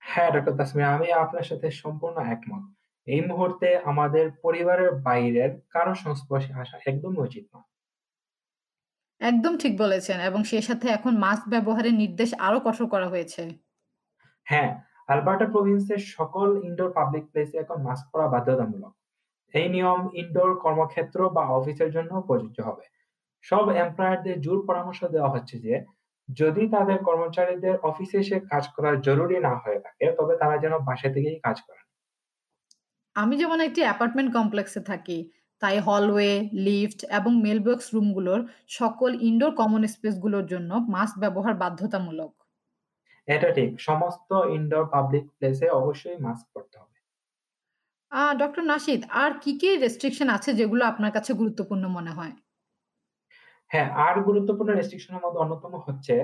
হ্যাঁ 0.03 0.29
ডক্টর 0.35 0.53
তাসমিয়া 0.59 0.89
আমি 0.95 1.07
আপনার 1.23 1.45
সাথে 1.49 1.67
সম্পূর্ণ 1.81 2.17
একমত 2.33 2.63
এই 3.07 3.21
মুহূর্তে 3.29 3.67
আমাদের 3.91 4.25
পরিবারের 4.43 4.91
বাইরের 5.05 5.51
কারও 5.73 5.93
সংস্পর্শে 6.03 6.51
আসা 6.63 6.77
একদমই 6.89 7.21
উচিত 7.27 7.45
নয় 7.53 7.67
একদম 9.21 9.53
ঠিক 9.57 9.73
বলেছেন 9.77 10.17
এবং 10.19 10.41
সেই 10.43 10.63
সাথে 10.67 10.85
এখন 10.89 11.13
মাস্ক 11.17 11.43
ব্যবহারের 11.53 11.95
নির্দেশ 12.01 12.29
আরও 12.39 12.59
কঠোর 12.59 12.87
করা 12.93 13.07
হয়েছে। 13.13 13.41
হ্যাঁ, 14.47 14.69
আলবার্টা 15.09 15.45
প্রভিন্সের 15.45 15.97
সকল 15.97 16.63
ইনডোর 16.63 16.91
পাবলিক 16.91 17.23
প্লেসে 17.31 17.57
এখন 17.57 17.81
মাস্ক 17.81 18.05
পরা 18.13 18.27
বাধ্যতামূলক। 18.27 18.93
এই 19.53 19.69
নিয়ম 19.69 20.09
ইনডোর 20.13 20.59
কর্মক্ষেত্র 20.59 21.29
বা 21.29 21.43
অফিসের 21.47 21.91
জন্য 21.91 22.21
প্রযোজ্য 22.21 22.61
হবে। 22.63 22.85
সব 23.41 23.69
এমপ্লয়ারদের 23.69 24.41
জোর 24.41 24.65
পরামর্শ 24.67 25.03
দেওয়া 25.03 25.29
হচ্ছে 25.29 25.59
যে, 25.59 25.85
যদি 26.29 26.67
তাদের 26.67 26.97
কর্মচারীদের 26.97 27.77
অফিসে 27.79 28.17
এসে 28.17 28.39
কাজ 28.39 28.67
করা 28.67 28.95
জরুরি 28.95 29.39
না 29.39 29.55
হয়ে 29.55 29.79
থাকে, 29.79 30.11
তবে 30.11 30.37
তারা 30.37 30.57
যেন 30.57 30.73
বাসা 30.79 31.09
থেকেই 31.09 31.39
কাজ 31.39 31.61
করেন। 31.61 31.85
আমি 33.15 33.37
যেমন 33.37 33.59
একটি 33.61 33.81
অ্যাপার্টমেন্ট 33.81 34.33
কমপ্লেক্সে 34.33 34.81
থাকি, 34.81 35.31
তাই 35.59 35.79
হলওয়ে, 35.79 36.49
লিফট 36.53 37.03
এবং 37.09 37.41
মেইলবক্স 37.41 37.93
রুমগুলোর 37.93 38.47
সকল 38.67 39.15
ইনডোর 39.21 39.51
কমন 39.55 39.87
স্পেসগুলোর 39.87 40.45
জন্য 40.45 40.73
মাস্ক 40.73 41.19
ব্যবহার 41.19 41.53
বাধ্যতামূলক। 41.53 42.38
এটা 43.29 43.51
ঠিক। 43.51 43.79
সমস্ত 43.79 44.29
ইনডোর 44.55 44.85
পাবলিক 44.89 45.25
প্লেসে 45.31 45.67
অবশ্যই 45.69 46.17
মাস্ক 46.17 46.45
পরতে 46.53 46.77
হবে। 46.77 46.97
আ 48.11 48.33
ডক্টর 48.33 48.63
নাশিদ 48.63 49.01
আর 49.13 49.31
কি, 49.41 49.51
কি 49.61 49.69
রেস্ট্রিকশন 49.75 50.27
আছে 50.29 50.53
যেগুলো 50.53 50.85
আপনার 50.85 51.11
কাছে 51.11 51.33
গুরুত্বপূর্ণ 51.33 51.83
মনে 51.87 52.11
হয়? 52.11 52.33
হ্যাঁ, 53.71 53.89
আর 53.97 54.21
গুরুত্বপূর্ণ 54.21 54.69
রেস্ট্রিকশন 54.73 55.13
এর 55.15 55.23
মধ্যে 55.25 55.41
অন্যতম 55.41 55.73
হচ্ছে 55.87 56.15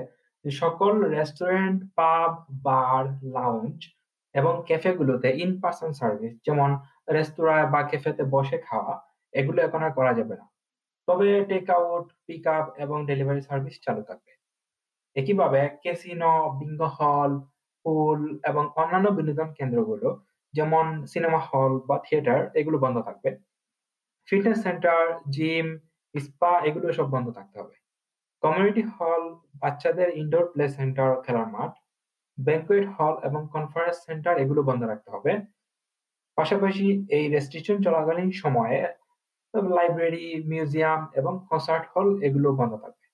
যে 0.44 0.50
সকল 0.50 0.92
রেস্টুরেন্ট, 1.06 1.84
পাব, 1.94 2.30
বার, 2.62 3.04
লাউঞ্জ 3.34 3.78
এবং 4.34 4.64
ক্যাফে 4.66 4.90
গুলোতে 4.96 5.28
ইন 5.36 5.60
পারসন 5.60 5.92
সার্ভিস 5.92 6.34
যেমন 6.44 6.70
রেস্তোরাঁ 7.08 7.64
বা 7.66 7.82
ক্যাফেতে 7.82 8.22
বসে 8.24 8.58
খাওয়া 8.58 8.94
এগুলো 9.34 9.62
এখন 9.62 9.80
আর 9.82 9.92
করা 9.92 10.12
যাবে 10.14 10.34
না। 10.36 10.46
তবে 11.08 11.44
টেক 11.44 11.70
আউট, 11.70 12.12
পিক 12.26 12.46
আপ 12.46 12.66
এবং 12.78 12.98
ডেলিভারি 13.06 13.42
সার্ভিস 13.42 13.76
চালু 13.86 14.02
থাকবে। 14.02 14.32
একইভাবে 15.16 15.60
ক্যাসিনো, 15.82 16.32
বিঙ্গো 16.58 16.88
হল, 16.98 17.32
পুল 17.84 18.20
এবং 18.50 18.64
অন্যান্য 18.80 19.06
বিনোদন 19.18 19.48
কেন্দ্রগুলো 19.58 20.08
যেমন 20.54 20.86
সিনেমা 21.12 21.40
হল 21.48 21.72
বা 21.88 21.96
থিয়েটার 22.06 22.40
এগুলো 22.60 22.76
বন্ধ 22.84 22.96
থাকবে। 22.98 23.30
ফিটনেস 24.28 24.58
সেন্টার, 24.66 25.02
জিম, 25.34 25.66
স্পা 26.14 26.52
এগুলো 26.68 26.86
সব 26.98 27.06
বন্ধ 27.14 27.26
থাকতে 27.38 27.56
হবে। 27.60 27.74
কমিউনিটি 28.42 28.82
হল, 28.94 29.22
বাচ্চাদের 29.62 30.08
ইনডোর 30.20 30.44
প্লে 30.52 30.64
সেন্টার, 30.78 31.10
খেলার 31.24 31.48
মাঠ, 31.54 31.72
ব্যাংকুয়েট 32.38 32.86
হল 32.94 33.14
এবং 33.28 33.40
কনফারেন্স 33.54 33.96
সেন্টার 34.06 34.34
এগুলো 34.42 34.60
বন্ধ 34.62 34.82
রাখতে 34.82 35.08
হবে। 35.14 35.32
পাশাপাশি 36.38 36.86
এই 37.16 37.24
রেস্ট্রিকশন 37.34 37.76
চলাকালীন 37.86 38.30
সময়ে 38.42 38.80
লাইব্রেরি, 39.76 40.26
মিউজিয়াম 40.50 41.00
এবং 41.14 41.32
কনসার্ট 41.50 41.84
হল 41.92 42.08
এগুলো 42.26 42.48
বন্ধ 42.60 42.72
থাকবে। 42.84 43.05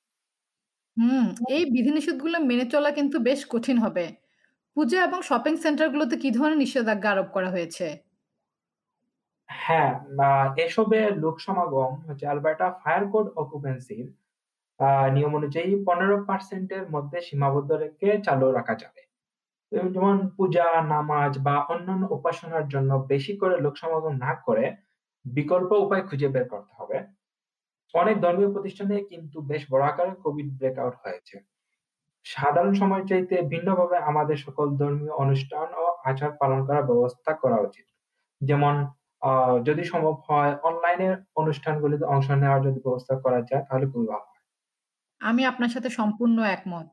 হুম, 0.97 1.25
এই 1.51 1.63
বিধিনিষেধগুলো 1.75 2.37
মেনে 2.43 2.67
চলা 2.73 2.91
কিন্তু 2.99 3.17
বেশ 3.27 3.41
কঠিন 3.51 3.77
হবে। 3.79 4.05
পূজা 4.77 4.99
এবং 5.05 5.19
শপিং 5.29 5.55
সেন্টারগুলোতে 5.59 6.17
কি 6.23 6.31
ধরনের 6.33 6.61
নিষেধাজ্ঞা 6.63 7.11
আরোপ 7.13 7.29
করা 7.37 7.51
হয়েছে? 7.55 7.87
হ্যাঁ, 9.49 9.91
এসবে 10.65 10.99
লোক 11.23 11.37
সমাগম 11.41 11.93
হচ্ছে 12.07 12.25
আলবার্টা 12.27 12.67
ফায়ার 12.81 13.05
কোড 13.13 13.27
অকুপেন্সির 13.37 14.07
নিয়ম 15.15 15.33
অনুযায়ী 15.35 15.71
১৫% 15.81 16.29
এর 16.77 16.87
মধ্যে 16.95 17.19
সীমাবদ্ধ 17.21 17.71
রেখে 17.83 18.09
চালু 18.27 18.47
রাখা 18.53 18.75
যাবে। 18.77 19.03
যেমন 19.93 20.17
পূজা, 20.37 20.67
নামাজ 20.93 21.33
বা 21.47 21.57
অন্যান্য 21.69 22.05
উপাসনার 22.17 22.67
জন্য 22.69 22.91
বেশি 23.13 23.33
করে 23.41 23.57
লোক 23.65 23.75
সমাগম 23.83 24.15
না 24.25 24.33
করে 24.47 24.67
বিকল্প 25.25 25.71
উপায় 25.85 26.05
খুঁজে 26.09 26.29
বের 26.35 26.47
করতে 26.53 26.73
হবে। 26.79 26.99
অনেক 27.95 28.17
ধর্মীয় 28.25 28.51
প্রতিষ্ঠানে 28.55 28.97
কিন্তু 29.11 29.37
বেশ 29.51 29.63
বড় 29.73 29.83
আকারে 29.91 30.13
কোভিড 30.25 30.49
ব্রেকআউট 30.59 30.95
হয়েছে। 31.03 31.37
সাধারণ 32.27 32.73
সময়ের 32.81 33.07
চাইতে 33.11 33.35
ভিন্নভাবে 33.53 33.97
আমাদের 34.11 34.37
সকল 34.47 34.67
ধর্মীয় 34.81 35.15
অনুষ্ঠান 35.25 35.69
ও 35.83 35.85
আচার 36.11 36.31
পালন 36.41 36.61
করার 36.67 36.89
ব্যবস্থা 36.91 37.31
করা 37.43 37.59
উচিত। 37.67 37.87
যেমন 38.41 38.75
যদি 39.69 39.83
সম্ভব 39.93 40.17
হয় 40.29 40.53
অনলাইনে 40.69 41.09
অনুষ্ঠানগুলিতে 41.41 42.05
অংশ 42.15 42.29
নেওয়ার 42.43 42.65
যদি 42.67 42.79
ব্যবস্থা 42.87 43.15
করা 43.25 43.41
যায় 43.49 43.63
তাহলে 43.69 43.87
খুবই 43.93 44.09
ভালো। 44.13 44.27
আমি 45.21 45.43
আপনার 45.51 45.71
সাথে 45.75 45.89
সম্পূর্ণ 45.99 46.39
একমত। 46.57 46.87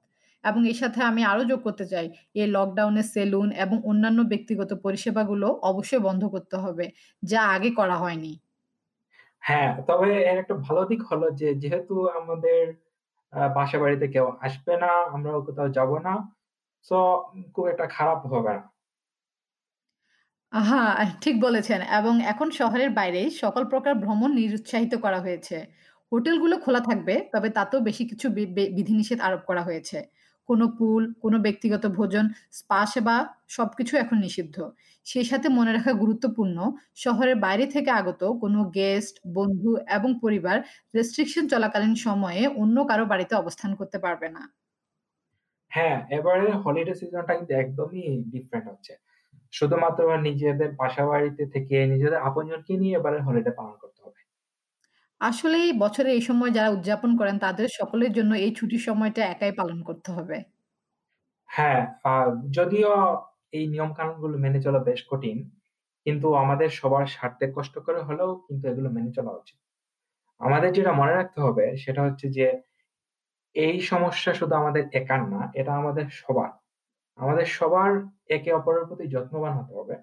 এবং 0.44 0.62
এর 0.72 0.78
সাথে 0.82 1.00
আমি 1.10 1.22
আরও 1.32 1.44
যোগ 1.52 1.60
করতে 1.68 1.86
চাই, 1.94 2.08
এই 2.36 2.48
লকডাউনে 2.56 3.04
সেলুন 3.14 3.48
এবং 3.64 3.78
অন্যান্য 3.92 4.20
ব্যক্তিগত 4.32 4.72
পরিষেবাগুলো 4.86 5.48
অবশ্যই 5.72 6.02
বন্ধ 6.08 6.24
করতে 6.36 6.56
হবে, 6.64 6.86
যা 7.24 7.42
আগে 7.56 7.70
করা 7.80 7.98
হয়নি। 8.04 8.34
হ্যাঁ, 9.44 9.70
তবে 9.88 10.10
এর 10.24 10.38
একটা 10.40 10.56
ভালো 10.64 10.82
দিক 10.86 11.02
হলো 11.10 11.28
যে 11.40 11.58
যেহেতু 11.64 11.96
আমাদের 12.20 12.62
আ 13.34 13.52
বাসা-বাড়িতে 13.56 14.08
কেউ 14.14 14.28
আসবে 14.42 14.74
না, 14.84 14.92
আমরাও 15.10 15.46
কোথাও 15.48 15.70
যাব 15.78 15.92
না। 16.02 16.14
সো 16.92 16.98
খুব 17.54 17.66
একটা 17.68 17.86
খারাপ 17.92 18.20
হবে 18.32 18.52
না। 18.58 18.64
আহা! 20.54 20.82
ঠিক 21.24 21.36
বলেছেন 21.42 21.80
এবং 21.98 22.14
এখন 22.26 22.48
শহরের 22.52 22.92
বাইরে 22.92 23.22
সকল 23.42 23.64
প্রকার 23.66 23.94
ভ্রমণ 24.00 24.30
নিরুৎসাহিত 24.36 24.94
করা 25.02 25.20
হয়েছে। 25.22 25.58
হোটেলগুলো 26.12 26.56
খোলা 26.58 26.82
থাকবে, 26.82 27.16
তবে 27.34 27.50
তাতেও 27.50 27.80
বেশি 27.82 28.04
কিছু 28.08 28.28
বিধিনিষেধ 28.76 29.20
আরোপ 29.22 29.42
করা 29.50 29.62
হয়েছে। 29.64 29.98
কোনো 30.50 30.66
পুল, 30.78 31.04
কোনো 31.22 31.38
ব্যক্তিগত 31.40 31.84
ভোজন, 31.90 32.26
স্পা 32.52 32.80
সেবা 32.86 33.16
সবকিছু 33.48 33.94
এখন 33.98 34.18
নিষিদ্ধ। 34.20 34.56
সেই 35.08 35.24
সাথে 35.24 35.48
মনে 35.50 35.72
রাখা 35.74 35.92
গুরুত্বপূর্ণ, 35.94 36.58
শহরের 36.96 37.38
বাইরে 37.40 37.66
থেকে 37.66 37.90
আগত 37.92 38.22
কোনো 38.42 38.60
গেস্ট, 38.70 39.16
বন্ধু 39.34 39.72
এবং 39.90 40.10
পরিবার 40.22 40.58
রেস্ট্রিকশন 40.96 41.46
চলাকালীন 41.48 41.96
সময়ে 42.00 42.44
অন্য 42.58 42.78
কারও 42.86 43.06
বাড়িতে 43.06 43.34
অবস্থান 43.36 43.72
করতে 43.76 43.98
পারবে 44.00 44.28
না। 44.30 44.44
হ্যাঁ, 45.72 45.98
এবারের 46.10 46.54
হলিডে 46.58 46.94
সিজনটা 46.96 47.34
কিন্তু 47.36 47.54
একদমই 47.56 48.04
ডিফারেন্ট 48.32 48.68
হচ্ছে। 48.70 48.94
শুধুমাত্র 49.54 50.02
নিজেদের 50.22 50.70
বাসা-বাড়িতে 50.76 51.44
থেকে 51.48 51.76
নিজেদের 51.88 52.22
আপনজনকে 52.22 52.74
নিয়ে 52.78 52.96
এবারের 52.96 53.24
হলিডে 53.24 53.52
পালন 53.52 53.76
করতে 53.82 54.00
হবে। 54.06 54.19
আসলেই 55.22 55.70
বছরের 55.80 56.14
এই 56.14 56.24
সময় 56.24 56.52
যারা 56.54 56.70
উদযাপন 56.72 57.12
করেন 57.20 57.36
তাদের 57.40 57.68
সকলের 57.72 58.12
জন্য 58.14 58.32
এই 58.38 58.52
ছুটির 58.58 58.86
সময়টা 58.88 59.22
একাই 59.26 59.54
পালন 59.60 59.80
করতে 59.88 60.10
হবে। 60.18 60.38
হ্যাঁ, 61.50 61.82
যদিও 62.52 62.92
এই 63.54 63.66
নিয়ম-কানুনগুলো 63.68 64.36
মেনে 64.38 64.60
চলা 64.62 64.80
বেশ 64.86 65.02
কঠিন, 65.10 65.38
কিন্তু 66.06 66.28
আমাদের 66.36 66.70
সবার 66.80 67.06
স্বার্থে 67.14 67.46
কষ্ট 67.56 67.76
করে 67.86 68.00
হলেও 68.04 68.32
কিন্তু 68.46 68.64
এগুলো 68.68 68.90
মেনে 68.92 69.12
চলা 69.18 69.32
উচিত। 69.34 69.58
আমাদের 70.42 70.72
যেটা 70.78 70.94
মনে 70.94 71.14
রাখতে 71.14 71.40
হবে 71.46 71.66
সেটা 71.84 72.02
হচ্ছে 72.08 72.28
যে 72.38 72.46
এই 73.56 73.78
সমস্যা 73.86 74.32
শুধু 74.34 74.54
আমাদের 74.56 74.84
একার 74.94 75.22
না, 75.34 75.42
এটা 75.54 75.72
আমাদের 75.74 76.06
সবার। 76.20 76.52
আমাদের 77.20 77.48
সবার 77.58 77.92
একে 78.30 78.52
অপরের 78.54 78.86
প্রতি 78.90 79.06
যত্নবান 79.10 79.54
হতে 79.60 79.74
হবে 79.76 79.96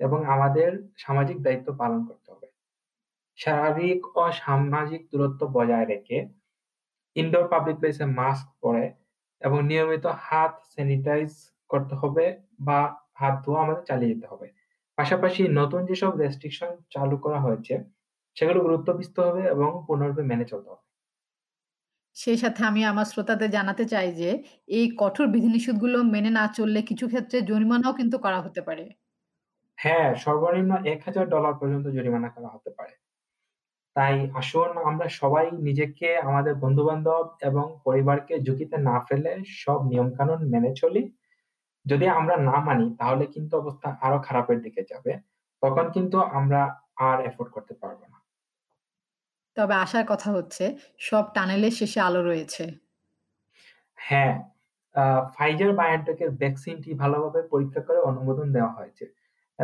এবং 0.00 0.20
আমাদের 0.34 0.70
সামাজিক 0.98 1.38
দায়িত্ব 1.42 1.68
পালন 1.80 2.00
করতে 2.08 2.28
হবে। 2.32 2.48
শারীরিক 3.40 4.00
ও 4.16 4.22
সামাজিক 4.40 5.02
দূরত্ব 5.12 5.40
বজায় 5.56 5.86
রেখে 5.86 6.18
ইনডোর 7.16 7.46
পাবলিক 7.48 7.76
প্লেসে 7.80 8.06
মাস্ক 8.20 8.46
পরে 8.62 8.84
এবং 9.42 9.58
নিয়মিত 9.62 10.06
হাত 10.20 10.52
স্যানিটাইজ 10.72 11.30
করতে 11.70 11.94
হবে 11.94 12.24
বা 12.60 12.80
হাত 13.20 13.34
ধোয়া 13.44 13.60
আমাদের 13.64 13.84
চালিয়ে 13.86 14.12
যেতে 14.12 14.26
হবে। 14.32 14.46
পাশাপাশি 14.98 15.42
নতুন 15.58 15.80
যেসব 15.86 16.12
রেস্ট্রিকশন 16.16 16.70
চালু 16.90 17.16
করা 17.18 17.38
হয়েছে, 17.40 17.74
সেগুলো 18.36 18.58
গুরুত্ব 18.60 18.88
হবে 19.20 19.42
এবং 19.54 19.70
পূর্ণরূপে 19.86 20.22
মেনে 20.30 20.46
চলতে 20.52 20.68
হবে। 20.70 20.84
সেই 22.16 22.38
সাথে 22.38 22.60
আমি 22.64 22.80
আমার 22.84 23.06
শ্রোতাদের 23.06 23.50
জানাতে 23.50 23.84
চাই 23.86 24.08
যে, 24.14 24.30
এই 24.70 24.86
কঠোর 24.98 25.26
বিধিনিষেধগুলো 25.28 25.98
মেনে 26.14 26.30
না 26.30 26.44
চললে 26.56 26.80
কিছু 26.82 27.04
ক্ষেত্রে 27.08 27.36
জরিমানাও 27.42 27.92
কিন্তু 28.00 28.16
করা 28.24 28.38
হতে 28.42 28.60
পারে। 28.62 28.84
হ্যাঁ, 29.78 30.08
সর্বনিম্ন 30.16 30.72
$১,০০০ 30.86 31.54
পর্যন্ত 31.60 31.86
জরিমানা 31.96 32.28
করা 32.36 32.48
হতে 32.54 32.70
পারে। 32.78 32.92
তাই 33.96 34.16
আসুন 34.34 34.70
আমরা 34.84 35.06
সবাই 35.14 35.46
নিজেকে, 35.60 36.08
আমাদের 36.20 36.54
বন্ধু-বান্ধব 36.56 37.16
এবং 37.42 37.66
পরিবারকে 37.84 38.34
ঝুঁকিতে 38.42 38.76
না 38.88 38.96
ফেলে 39.06 39.32
সব 39.58 39.78
নিয়মকানুন 39.86 40.40
মেনে 40.52 40.70
চলি। 40.76 41.02
যদি 41.86 42.06
আমরা 42.18 42.36
না 42.48 42.58
মানি 42.62 42.86
তাহলে 42.98 43.24
কিন্তু 43.34 43.54
অবস্থা 43.56 43.88
আরও 44.02 44.18
খারাপের 44.22 44.58
দিকে 44.62 44.82
যাবে। 44.90 45.12
তখন 45.62 45.86
কিন্তু 45.92 46.18
আমরা 46.32 46.60
আর 47.02 47.18
এফোর্ড 47.22 47.50
করতে 47.52 47.74
পারব 47.82 48.00
না। 48.04 48.18
তবে 49.56 49.74
আসার 49.76 50.04
কথা 50.08 50.28
হচ্ছে, 50.32 50.64
সব 51.00 51.24
টানেলের 51.34 51.74
শেষে 51.78 51.98
আলো 52.00 52.20
রয়েছে। 52.22 52.62
হ্যাঁ, 53.98 54.32
আ 54.94 55.04
Pfizer-BioNTech 55.32 56.20
ভ্যাকসিনটি 56.38 56.90
ভালোভাবে 56.94 57.40
পরীক্ষা 57.50 57.80
করে 57.80 57.98
অনুমোদন 58.02 58.46
দেওয়া 58.52 58.72
হয়েছে 58.72 59.04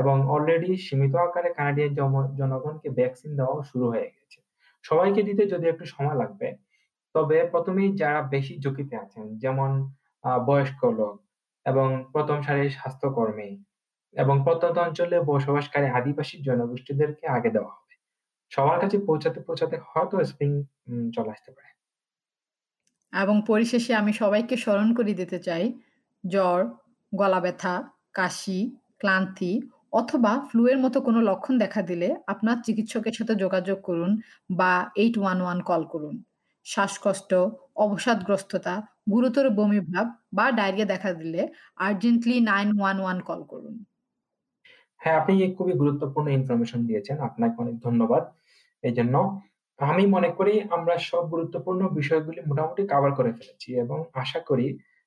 এবং 0.01 0.17
অলরেডি 0.35 0.71
সীমিত 0.87 1.15
আকারে 1.25 1.51
কানাডিয়ান 1.57 1.93
জনগণকে 2.41 2.89
ভ্যাকসিন 2.99 3.31
দেওয়া 3.39 3.57
শুরু 3.71 3.87
হয়ে 3.93 4.09
গেছে। 4.17 4.39
সবাইকে 4.85 5.21
দিতে 5.29 5.43
যদিও 5.53 5.73
একটু 5.75 5.85
সময় 5.95 6.19
লাগবে। 6.23 6.49
তবে 7.15 7.37
১ম 7.55 7.75
এই 7.83 7.91
যারা 8.01 8.21
বেশি 8.35 8.55
ঝুঁকিতে 8.63 8.95
আছেন 9.05 9.27
যেমন 9.43 9.71
বয়স্ক 10.49 10.81
লোক 10.99 11.15
এবং 11.67 11.89
১ম 12.15 12.39
সারির 12.47 12.73
স্বাস্থ্যকর্মী 12.79 13.51
এবং 14.17 14.37
প্রত্যন্ত 14.47 14.77
অঞ্চলে 14.87 15.17
বসবাসকারী 15.31 15.87
আদিবাসী 15.99 16.37
জনগোষ্ঠীদেরকে 16.49 17.25
আগে 17.37 17.51
দেওয়া 17.57 17.73
হবে। 17.77 17.95
সবার 18.53 18.79
কাছে 18.83 18.97
পৌঁছাতে, 19.09 19.39
পৌঁছাতে 19.47 19.77
হয়তো 19.91 20.17
স্প্রিং 20.31 20.51
চলে 21.17 21.31
আসতে 21.37 21.51
পারে। 21.57 21.71
এবং 23.13 23.37
পরিশেষে 23.51 23.93
আমি 24.01 24.13
সবাইকে 24.23 24.55
স্মরণ 24.57 24.89
করিয়ে 24.95 25.21
দিতে 25.23 25.39
চাই, 25.39 25.65
জ্বর, 26.25 26.61
গলা 27.13 27.41
ব্যথা, 27.45 27.75
কাশি, 28.19 28.61
ক্লান্তি 28.99 29.53
অথবা 29.93 30.33
ফ্লু 30.49 30.63
এর 30.69 30.79
মতো 30.79 30.99
কোনো 31.01 31.21
লক্ষণ 31.21 31.55
দেখা 31.59 31.83
দিলে 31.83 32.09
আপনার 32.27 32.57
চিকিৎসকের 32.63 33.15
সাথে 33.15 33.35
যোগাযোগ 33.35 33.79
করুন 33.81 34.11
বা 34.51 34.73
811 34.97 35.59
কল 35.63 35.83
করুন। 35.87 36.15
শ্বাসকষ্ট, 36.67 37.31
অবসাদগ্রস্ততা, 37.77 38.75
গুরুতর 39.11 39.47
বমিভাব 39.51 40.07
বা 40.33 40.47
ডায়রিয়া 40.53 40.87
দেখা 40.87 41.11
দিলে 41.13 41.41
আর্জেন্টলি 41.79 42.37
911 42.43 43.19
কল 43.29 43.41
করুন। 43.45 43.75
হ্যাঁ, 45.01 45.17
আপনি 45.21 45.33
খুবই 45.59 45.75
গুরুত্বপূর্ণ 45.75 46.27
ইনফরমেশন 46.31 46.81
দিয়েছেন। 46.89 47.17
আপনাকে 47.29 47.57
অনেক 47.59 47.77
ধন্যবাদ 47.83 48.23
এজন্য। 48.85 49.15
আমি 49.79 50.05
মনে 50.07 50.31
করি 50.39 50.55
আমরা 50.71 50.95
সব 51.11 51.25
গুরুত্বপূর্ণ 51.31 51.83
বিষয়গুলি 51.99 52.41
মোটামুটি 52.47 52.83
কভার 52.87 53.13
করে 53.19 53.31
ফেলেছি 53.33 53.69
এবং 53.85 53.99
আশা 54.15 54.41
করি 54.49 54.67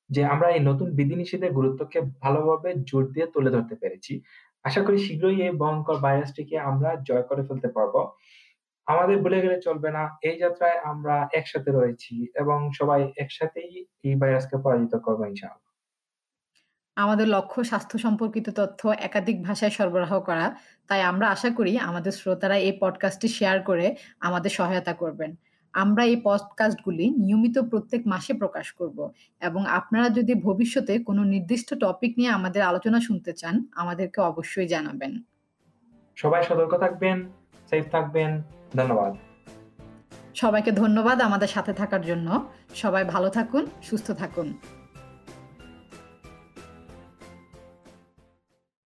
যে 0.10 0.22
আমরা 0.34 0.48
এই 0.50 0.62
নতুন 0.62 0.88
বিধিনিষেধের 0.96 1.52
গুরুত্বকে 1.54 2.00
ভালোভাবে 2.22 2.70
জোর 2.90 3.04
দিয়ে 3.14 3.28
তুলে 3.34 3.50
ধরতে 3.52 3.76
পেরেছি। 3.76 4.14
আশা 4.64 4.84
করি 4.84 4.98
শীঘ্রই 4.98 5.42
এই 5.42 5.50
ভয়ংকর 5.50 5.98
ভাইরাসটিকে 5.98 6.60
আমরা 6.60 6.96
জয় 6.96 7.22
করে 7.22 7.44
ফেলতে 7.48 7.68
পারব। 7.68 8.12
আমাদের 8.86 9.18
ভুলে 9.22 9.42
গেলে 9.42 9.62
চলবে 9.62 9.92
না। 9.92 10.18
এই 10.24 10.40
যাত্রায় 10.40 10.78
আমরা 10.80 11.28
একসাথে 11.34 11.72
রয়েছি 11.72 12.28
এবং 12.36 12.72
সবাই 12.72 13.14
একসাথেই 13.18 13.86
এই 14.04 14.16
ভাইরাসকে 14.16 14.58
পরাজিত 14.64 14.96
করব 14.96 15.26
ইনশাআল্লাহ। 15.26 15.70
আমাদের 16.96 17.28
লক্ষ্য 17.28 17.64
স্বাস্থ্য 17.64 18.00
সম্পর্কিত 18.00 18.50
তথ্য 18.50 18.90
একাধিক 18.90 19.44
ভাষায় 19.44 19.72
সরবরাহ 19.72 20.20
করা। 20.20 20.56
তাই 20.88 21.02
আমরা 21.02 21.30
আশা 21.30 21.50
করি 21.50 21.78
আমাদের 21.78 22.12
শ্রোতারা 22.12 22.58
এই 22.58 22.78
পডকাস্টটি 22.82 23.28
শেয়ার 23.28 23.60
করে 23.62 23.96
আমাদের 24.20 24.50
সহায়তা 24.50 24.94
করবেন। 24.94 25.36
আমরা 25.74 26.06
এই 26.06 26.22
পডকাস্টগুলি 26.24 27.10
নিয়মিত 27.10 27.60
প্রত্যেক 27.60 28.08
মাসে 28.08 28.34
প্রকাশ 28.34 28.72
করব 28.72 29.12
এবং 29.40 29.66
আপনারা 29.66 30.10
যদি 30.10 30.34
ভবিষ্যতে 30.34 31.00
কোনো 31.00 31.24
নির্দিষ্ট 31.24 31.80
টপিক 31.80 32.14
নিয়ে 32.18 32.30
আমাদের 32.30 32.62
আলোচনা 32.62 33.00
শুনতে 33.00 33.34
চান 33.34 33.66
আমাদেরকে 33.76 34.22
অবশ্যই 34.22 34.68
জানাবেন। 34.68 35.24
সবাই 36.16 36.44
সতর্ক 36.44 36.78
থাকবেন 36.78 37.30
সেফ 37.70 37.86
থাকবেন 37.92 38.42
ধন্যবাদ। 38.76 39.14
সবাইকে 40.36 40.72
ধন্যবাদ 40.72 41.22
আমাদের 41.22 41.48
সাথে 41.48 41.74
থাকার 41.74 42.02
জন্য। 42.02 42.50
সবাই 42.76 43.04
ভালো 43.04 43.30
থাকুন 43.30 43.66
সুস্থ 43.82 44.12
থাকুন। 44.12 44.54